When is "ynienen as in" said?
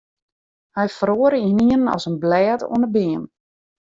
1.49-2.15